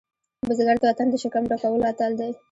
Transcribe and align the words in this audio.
بزګر 0.47 0.77
د 0.81 0.83
وطن 0.91 1.07
د 1.09 1.15
شکم 1.23 1.43
ډکولو 1.49 1.87
اتل 1.91 2.11
دی 2.19 2.31